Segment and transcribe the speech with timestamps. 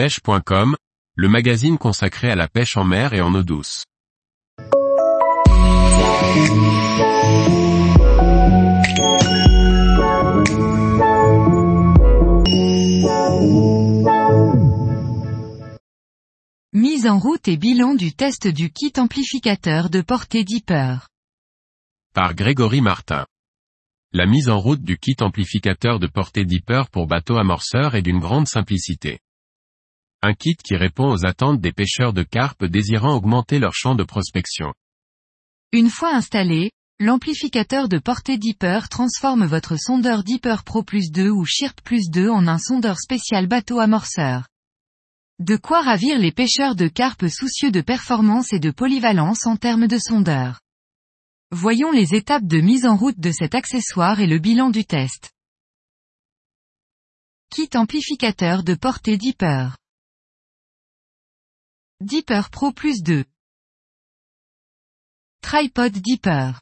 [0.00, 0.76] pêche.com,
[1.14, 3.84] le magazine consacré à la pêche en mer et en eau douce.
[16.72, 21.08] Mise en route et bilan du test du kit amplificateur de portée Deeper.
[22.14, 23.26] Par Grégory Martin.
[24.14, 28.18] La mise en route du kit amplificateur de portée Deeper pour bateau amorceur est d'une
[28.18, 29.20] grande simplicité.
[30.22, 34.04] Un kit qui répond aux attentes des pêcheurs de carpe désirant augmenter leur champ de
[34.04, 34.74] prospection.
[35.72, 41.46] Une fois installé, l'amplificateur de portée Deeper transforme votre sondeur Deeper Pro Plus 2 ou
[41.46, 44.46] Shirp Plus 2 en un sondeur spécial bateau amorceur.
[45.38, 49.86] De quoi ravir les pêcheurs de carpe soucieux de performance et de polyvalence en termes
[49.86, 50.60] de sondeur.
[51.50, 55.30] Voyons les étapes de mise en route de cet accessoire et le bilan du test.
[57.50, 59.78] Kit amplificateur de portée Deeper.
[62.02, 63.26] Deeper Pro Plus 2.
[65.42, 66.58] Tripod Deeper.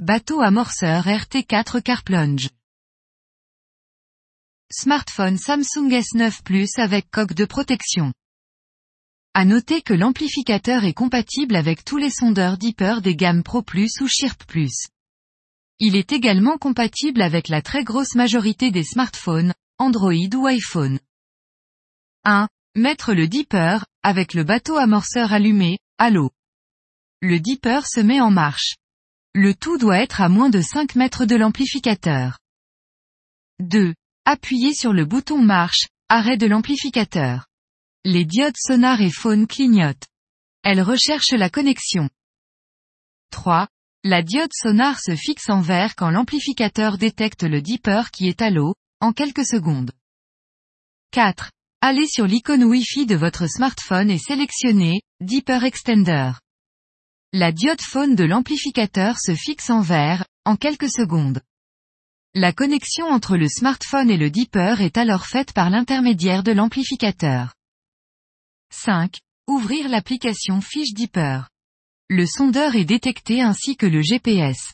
[0.00, 2.50] Bateau amorceur RT4 Car Plunge.
[4.70, 8.12] Smartphone Samsung S9 Plus avec coque de protection.
[9.32, 13.98] À noter que l'amplificateur est compatible avec tous les sondeurs Deeper des gammes Pro Plus
[14.02, 14.88] ou Shirp Plus.
[15.78, 21.00] Il est également compatible avec la très grosse majorité des smartphones, Android ou iPhone.
[22.24, 22.46] 1.
[22.78, 26.30] Mettre le Deeper, avec le bateau amorceur allumé, à l'eau.
[27.22, 28.76] Le Deeper se met en marche.
[29.34, 32.38] Le tout doit être à moins de 5 mètres de l'amplificateur.
[33.60, 33.94] 2.
[34.26, 37.46] Appuyez sur le bouton marche, arrêt de l'amplificateur.
[38.04, 40.06] Les diodes sonar et phone clignotent.
[40.62, 42.10] Elles recherchent la connexion.
[43.30, 43.68] 3.
[44.04, 48.50] La diode sonar se fixe en vert quand l'amplificateur détecte le deeper qui est à
[48.50, 49.92] l'eau, en quelques secondes.
[51.12, 51.52] 4.
[51.88, 56.32] Allez sur l'icône Wi-Fi de votre smartphone et sélectionnez Deeper Extender.
[57.32, 61.42] La diode phone de l'amplificateur se fixe en vert, en quelques secondes.
[62.34, 67.54] La connexion entre le smartphone et le Deeper est alors faite par l'intermédiaire de l'amplificateur.
[68.72, 69.18] 5.
[69.46, 71.48] Ouvrir l'application Fiche Deeper.
[72.08, 74.72] Le sondeur est détecté ainsi que le GPS.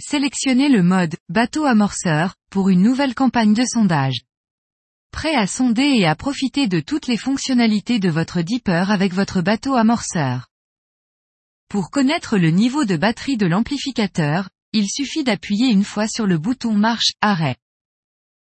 [0.00, 4.22] Sélectionnez le mode bateau amorceur pour une nouvelle campagne de sondage.
[5.10, 9.40] Prêt à sonder et à profiter de toutes les fonctionnalités de votre Deeper avec votre
[9.40, 10.48] bateau amorceur.
[11.68, 16.38] Pour connaître le niveau de batterie de l'amplificateur, il suffit d'appuyer une fois sur le
[16.38, 17.56] bouton marche, arrêt.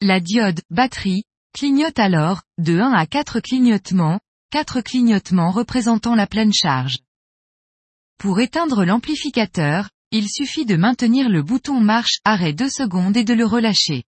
[0.00, 4.20] La diode, batterie, clignote alors, de 1 à 4 clignotements,
[4.50, 6.98] 4 clignotements représentant la pleine charge.
[8.18, 13.34] Pour éteindre l'amplificateur, il suffit de maintenir le bouton marche, arrêt 2 secondes et de
[13.34, 14.04] le relâcher.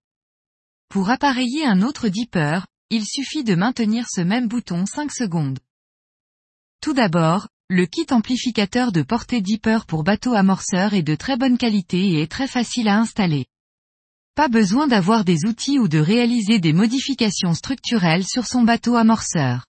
[0.91, 5.61] Pour appareiller un autre dipper, il suffit de maintenir ce même bouton 5 secondes.
[6.83, 11.59] Tout d'abord, le kit amplificateur de portée Deeper pour bateau amorceur est de très bonne
[11.59, 13.47] qualité et est très facile à installer.
[14.35, 19.67] Pas besoin d'avoir des outils ou de réaliser des modifications structurelles sur son bateau amorceur.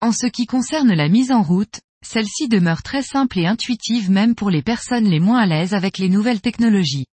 [0.00, 4.34] En ce qui concerne la mise en route, celle-ci demeure très simple et intuitive même
[4.34, 7.04] pour les personnes les moins à l'aise avec les nouvelles technologies.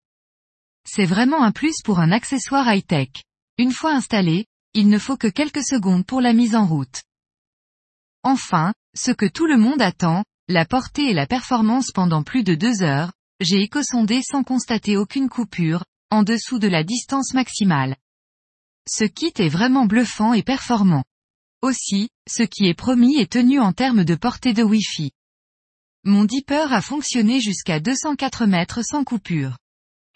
[0.90, 3.10] C'est vraiment un plus pour un accessoire high-tech.
[3.58, 7.02] Une fois installé, il ne faut que quelques secondes pour la mise en route.
[8.22, 12.54] Enfin, ce que tout le monde attend, la portée et la performance pendant plus de
[12.54, 17.94] deux heures, j'ai éco-sondé sans constater aucune coupure, en dessous de la distance maximale.
[18.88, 21.04] Ce kit est vraiment bluffant et performant.
[21.60, 25.12] Aussi, ce qui est promis est tenu en termes de portée de Wi-Fi.
[26.04, 29.58] Mon Deeper a fonctionné jusqu'à 204 mètres sans coupure.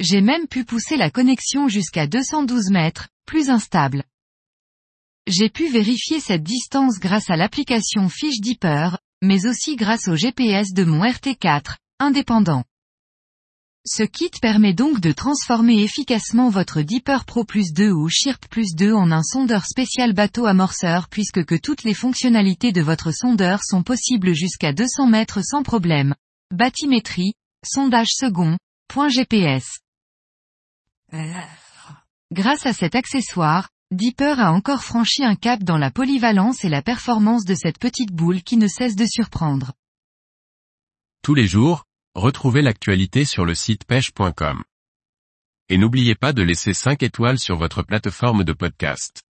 [0.03, 4.03] J'ai même pu pousser la connexion jusqu'à 212 mètres, plus instable.
[5.29, 10.73] J'ai pu vérifier cette distance grâce à l'application Fiche Deeper, mais aussi grâce au GPS
[10.73, 12.65] de mon RT4, indépendant.
[13.87, 18.75] Ce kit permet donc de transformer efficacement votre Deeper Pro Plus 2 ou Shirp Plus
[18.75, 23.61] 2 en un sondeur spécial bateau amorceur puisque que toutes les fonctionnalités de votre sondeur
[23.63, 26.17] sont possibles jusqu'à 200 mètres sans problème.
[26.53, 27.35] Bathymétrie,
[27.65, 28.59] sondage second,
[28.89, 29.82] point GPS.
[32.33, 36.81] Grâce à cet accessoire, Deeper a encore franchi un cap dans la polyvalence et la
[36.81, 39.73] performance de cette petite boule qui ne cesse de surprendre.
[41.23, 44.63] Tous les jours, retrouvez l'actualité sur le site pêche.com.
[45.69, 49.23] Et n'oubliez pas de laisser 5 étoiles sur votre plateforme de podcast.